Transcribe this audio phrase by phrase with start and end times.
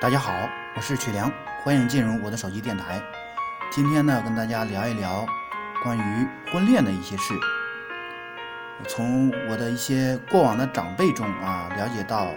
[0.00, 0.32] 大家好，
[0.74, 1.30] 我是曲良，
[1.62, 2.98] 欢迎进入我的手机电台。
[3.70, 5.26] 今天呢，跟大家聊一聊
[5.82, 7.34] 关于婚恋的一些事。
[8.88, 12.28] 从我的一些过往的长辈中啊，了解到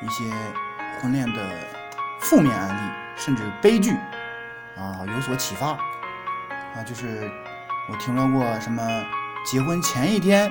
[0.00, 0.32] 一些
[1.00, 1.44] 婚恋的
[2.20, 3.96] 负面案例，甚至悲剧
[4.76, 6.84] 啊，有所启发啊。
[6.86, 7.28] 就是
[7.90, 8.80] 我听说过什么
[9.44, 10.48] 结婚前一天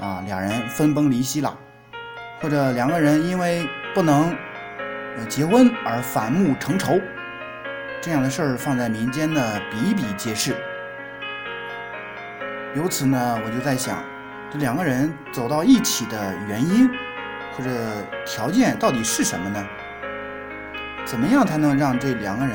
[0.00, 1.56] 啊，俩人分崩离析了，
[2.40, 3.64] 或者两个人因为
[3.94, 4.36] 不能
[5.28, 7.00] 结婚而反目成仇，
[8.00, 10.54] 这样的事儿放在民间呢比比皆是。
[12.74, 14.02] 由此呢，我就在想。
[14.52, 16.88] 这两个人走到一起的原因
[17.52, 17.70] 或者
[18.24, 19.66] 条件到底是什么呢？
[21.04, 22.54] 怎么样才能让这两个人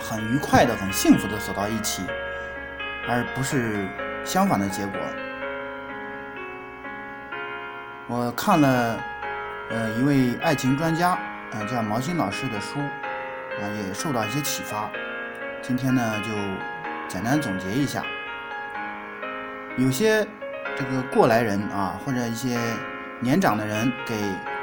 [0.00, 2.06] 很愉快的、很幸福的走到一起，
[3.06, 3.86] 而不是
[4.24, 4.98] 相反的结果？
[8.06, 8.98] 我看了
[9.68, 11.18] 呃一位爱情专家，
[11.52, 14.90] 呃叫毛新老师的书，啊也受到一些启发。
[15.62, 16.30] 今天呢就
[17.08, 18.02] 简单总结一下，
[19.76, 20.26] 有些。
[20.76, 22.56] 这个过来人啊，或者一些
[23.18, 24.14] 年长的人给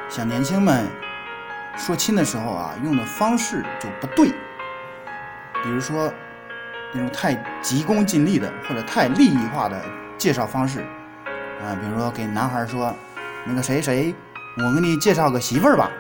[0.08, 0.88] 小年轻们
[1.76, 4.30] 说亲的时候啊，用的方式就不对。
[5.62, 6.10] 比如说
[6.94, 9.82] 那种太急功近利的，或者太利益化的
[10.18, 10.80] 介绍方式
[11.62, 12.96] 啊，比如说给男孩说
[13.44, 14.16] ：“那个谁谁，
[14.58, 15.92] 我给你介绍个媳妇儿吧，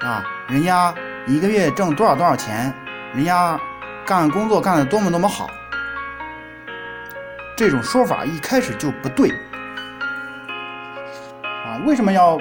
[0.00, 0.94] 啊，人家
[1.26, 2.72] 一个月挣多少多少钱，
[3.14, 3.58] 人家
[4.04, 5.48] 干工作干的多么多么好。”
[7.56, 9.30] 这种说法一开始就不对。
[11.42, 12.38] 啊为什么要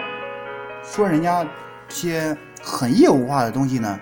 [0.83, 1.45] 说人家
[1.88, 4.00] 些很业务化的东西呢？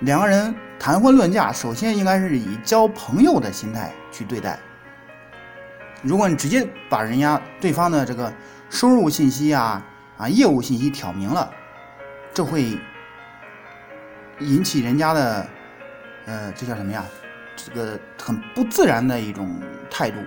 [0.00, 4.58] 两个人谈婚论嫁，首先应该是以交朋友的心态去对待。
[6.02, 8.32] 如果你直接把人家对方的这个
[8.68, 9.80] 收入信息啊
[10.18, 11.48] 啊业务信息挑明了，
[12.34, 12.78] 这会
[14.40, 15.46] 引起人家的
[16.26, 17.04] 呃这叫什么呀？
[17.54, 20.18] 这个很不自然的一种态度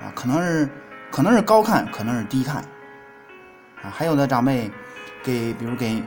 [0.00, 0.68] 啊，可能是
[1.10, 2.56] 可能是高看，可能是低看。
[3.82, 4.70] 啊，还有的长辈
[5.22, 6.02] 给，比如给，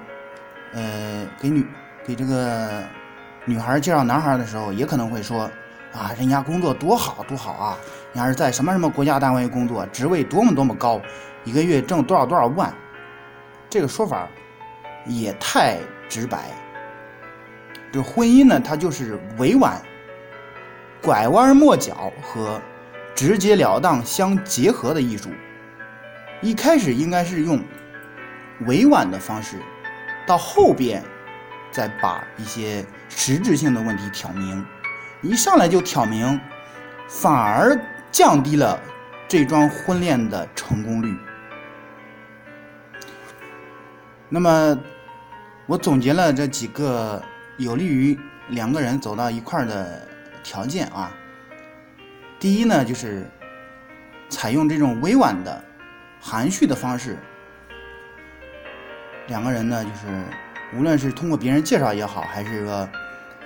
[0.74, 1.66] 呃，给女
[2.06, 2.84] 给这个
[3.46, 5.50] 女孩介绍男孩的时候，也可能会说，
[5.94, 7.78] 啊，人家工作多好多好啊，
[8.14, 11.02] 人家是在什么什么国家单位工作，职位多么多么高，
[11.44, 12.74] 一个月挣多少多少万，
[13.70, 14.28] 这个说法
[15.08, 16.52] 也太直白。
[17.92, 19.82] 这婚姻呢，它就是委婉、
[21.02, 22.62] 拐弯抹角和
[23.16, 25.30] 直截了当相结合的艺术。
[26.42, 27.64] 一开始应该是用
[28.68, 29.58] 委婉的方式，
[30.28, 31.02] 到后边
[31.72, 34.66] 再把一些实质性的问题挑明。
[35.22, 36.40] 一上来就挑明，
[37.08, 37.80] 反而
[38.12, 38.80] 降低了
[39.28, 41.18] 这桩婚恋的成功率。
[44.30, 44.78] 那么，
[45.68, 47.22] 我总结了这几个
[47.58, 48.18] 有利于
[48.50, 50.02] 两个人走到一块儿的
[50.44, 51.12] 条件啊。
[52.40, 53.30] 第一呢，就是
[54.30, 55.64] 采用这种委婉的。
[56.20, 57.16] 含蓄的方式，
[59.28, 60.24] 两个人呢，就是
[60.76, 62.90] 无论是通过别人介绍也好，还是说，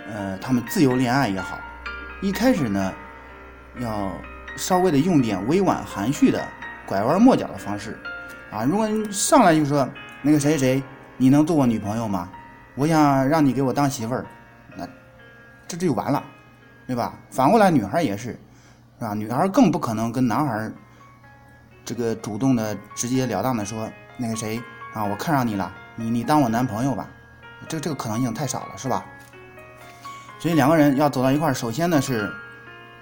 [0.10, 1.60] 呃，他们自由恋爱也好，
[2.22, 2.94] 一开始呢，
[3.78, 4.12] 要
[4.56, 6.42] 稍微的用点委婉含蓄的
[6.88, 8.00] 拐弯抹角的方式，
[8.50, 9.88] 啊，如果你上来就说
[10.22, 10.82] 那个谁谁，
[11.22, 12.28] 你能做我女朋友吗？
[12.74, 14.26] 我想让你给我当媳妇儿，
[14.76, 14.88] 那
[15.68, 16.24] 这就完了，
[16.88, 17.14] 对吧？
[17.30, 18.32] 反过来女孩也是，
[18.98, 19.14] 是吧？
[19.14, 20.72] 女孩更不可能跟男孩。
[21.86, 23.88] 这个主动的、直截了当的说，
[24.18, 24.60] 那个谁
[24.96, 27.08] 啊，我看上你了，你你当我男朋友吧，
[27.68, 29.06] 这这个可能性太少了，是吧？
[30.40, 32.34] 所以两个人要走到一块儿，首先呢是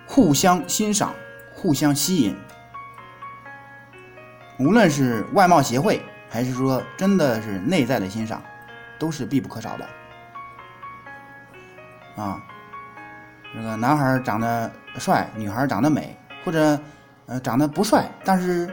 [0.05, 1.13] 互相欣赏、
[1.53, 2.35] 互相吸引，
[4.59, 8.41] 无论是外貌协会，还是说真的是内在的欣赏，
[8.97, 9.85] 都是必不可少的。
[12.21, 12.41] 啊，
[13.53, 16.79] 这个男孩长得帅，女孩长得美，或者。
[17.31, 18.67] 呃，长得不帅，但是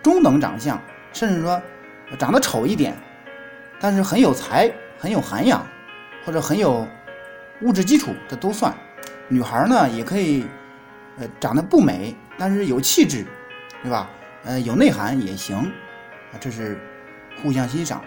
[0.00, 0.80] 中等长相，
[1.12, 1.60] 甚至说
[2.16, 2.96] 长得丑一点，
[3.80, 5.66] 但是很有才、很有涵养，
[6.24, 6.86] 或者很有
[7.62, 8.72] 物质基础，这都算。
[9.26, 10.46] 女孩呢，也可以，
[11.18, 13.26] 呃，长得不美，但是有气质，
[13.82, 14.08] 对吧？
[14.44, 15.68] 呃，有内涵也行。
[16.38, 16.78] 这是
[17.42, 18.02] 互相欣赏，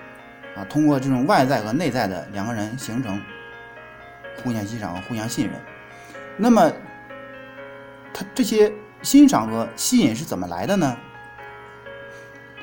[0.55, 3.21] 啊，通过这种外在和内在的两个人形成
[4.43, 5.55] 互相欣赏和互相信任。
[6.37, 6.71] 那么，
[8.13, 8.71] 他这些。
[9.01, 10.97] 欣赏和吸引是怎么来的呢？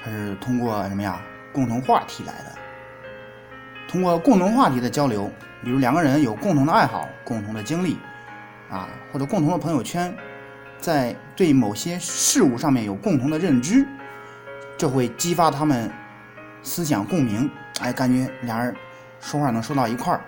[0.05, 1.19] 它是通过什么呀？
[1.51, 2.53] 共同话题来的。
[3.89, 5.31] 通过共同话题的交流，
[5.62, 7.97] 比如两个人有共同的爱好、共同的经历，
[8.69, 10.15] 啊，或者共同的朋友圈，
[10.79, 13.89] 在对某些事物上面有共同的认知，
[14.77, 15.91] 这会激发他们
[16.62, 17.50] 思想共鸣。
[17.81, 18.75] 哎，感觉俩人
[19.20, 20.20] 说话能说到一块儿，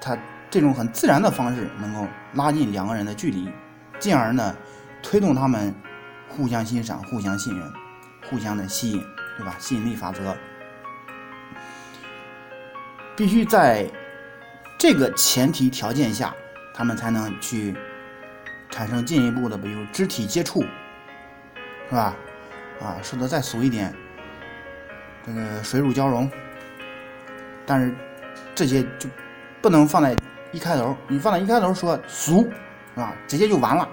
[0.00, 0.16] 他
[0.50, 3.50] 这种很自然的方式能够拉近两个人的距离，
[3.98, 4.54] 进而呢
[5.02, 5.74] 推动他们
[6.28, 7.72] 互相欣赏、互相信任、
[8.28, 9.02] 互相的吸引，
[9.36, 9.56] 对吧？
[9.58, 10.36] 吸引力法则
[13.16, 13.90] 必须在
[14.78, 16.34] 这个前提条件下，
[16.74, 17.74] 他们才能去
[18.70, 20.62] 产生进一步的，比如肢体接触，
[21.88, 22.14] 是吧？
[22.80, 23.92] 啊，说的再俗一点，
[25.28, 26.30] 这个水乳交融。
[27.66, 27.94] 但是
[28.54, 29.08] 这些就
[29.60, 30.16] 不能放在
[30.52, 32.42] 一开头，你放在一开头说俗，
[32.94, 33.12] 是吧？
[33.26, 33.86] 直接就完了。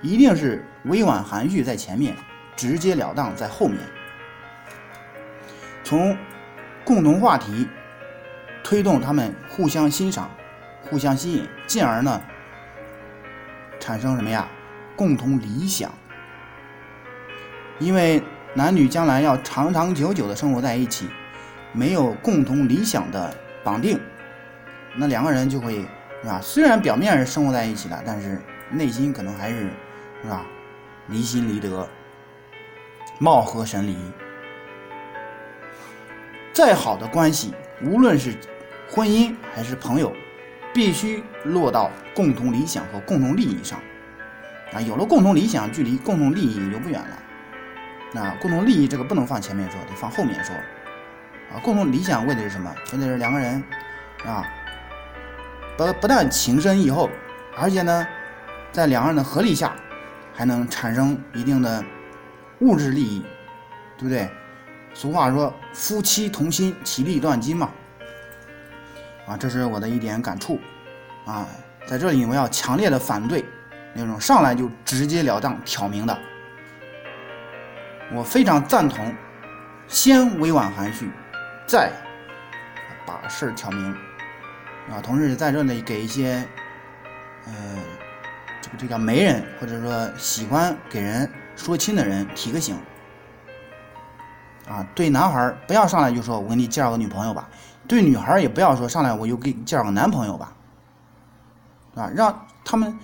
[0.00, 2.14] 一定是委婉含蓄在前面，
[2.54, 3.78] 直截了当在后面。
[5.82, 6.16] 从
[6.84, 7.68] 共同话题
[8.62, 10.30] 推动他们互相欣赏、
[10.80, 12.20] 互相吸引，进而呢
[13.80, 14.48] 产生什么呀？
[14.94, 15.92] 共同理想。
[17.80, 18.22] 因为
[18.54, 21.08] 男女将来要长长久久的生活在一起。
[21.74, 23.34] 没有共同理想的
[23.64, 23.98] 绑定，
[24.94, 25.76] 那两个人就会
[26.20, 26.38] 是吧？
[26.42, 28.38] 虽然表面是生活在一起了，但是
[28.70, 29.70] 内心可能还是
[30.22, 30.44] 是吧？
[31.06, 31.88] 离心离德，
[33.18, 33.96] 貌合神离。
[36.52, 38.34] 再好的关系，无论是
[38.90, 40.12] 婚姻还是朋友，
[40.74, 43.80] 必须落到共同理想和共同利益上。
[44.74, 47.21] 啊，有了共同理想，距离共同利益就不远了。
[48.12, 50.54] 那共同利益这个不能放前面说，得放后面说。
[50.54, 52.74] 啊，共同理想为的是什么？
[52.92, 53.62] 为的是两个人，
[54.24, 54.46] 啊，
[55.76, 57.10] 不不但情深意厚，
[57.56, 58.06] 而且呢，
[58.70, 59.74] 在两个人的合力下，
[60.32, 61.84] 还能产生一定的
[62.60, 63.22] 物质利益，
[63.98, 64.30] 对不对？
[64.94, 67.70] 俗话说“夫妻同心，其利断金”嘛。
[69.26, 70.58] 啊，这是我的一点感触。
[71.24, 71.46] 啊，
[71.86, 73.44] 在这里我要强烈的反对
[73.94, 76.18] 那种上来就直截了当挑明的。
[78.10, 79.14] 我非常赞同，
[79.86, 81.10] 先委婉含蓄。
[81.66, 81.92] 再
[83.06, 83.92] 把事儿挑明
[84.90, 86.46] 啊，同时在这里给一些
[87.46, 87.52] 呃，
[88.60, 92.76] 这个这叫媒人或者说喜欢给人说亲的人提个醒
[94.68, 94.86] 啊。
[94.94, 97.48] 对男孩不要上来就说我给你介绍个女朋友吧，
[97.88, 100.52] 对女孩也不要说上来我就给你介绍个男朋友吧，
[101.94, 102.98] 啊，让他们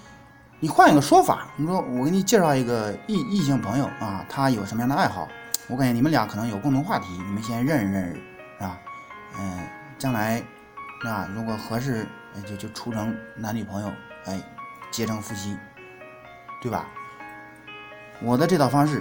[0.60, 5.28] 你换一个说法，你说我给你介绍一个异异性朋友啊，他有什么样的爱好？
[5.68, 8.14] 我感觉你们俩可能有共同话题，你们先认识认识。
[8.58, 8.78] 是吧？
[9.38, 9.60] 嗯，
[9.98, 10.42] 将来
[11.04, 12.04] 啊，如果合适，
[12.44, 13.92] 就就处成男女朋友，
[14.24, 14.40] 哎，
[14.90, 15.56] 结成夫妻，
[16.60, 16.88] 对吧？
[18.20, 19.00] 我的这套方式，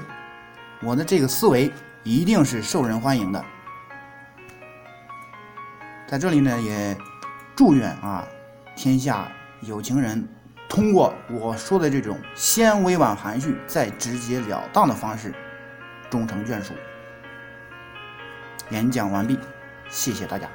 [0.83, 3.43] 我的这个思维一定是受人欢迎的。
[6.05, 6.95] 在这里呢，也
[7.55, 8.23] 祝愿啊，
[8.75, 9.27] 天下
[9.61, 10.23] 有情人
[10.69, 15.33] 通过我说的这种先委婉含蓄，再直截了当的方式，
[16.09, 16.73] 终成眷属。
[18.69, 19.39] 演讲完毕，
[19.89, 20.49] 谢谢大家。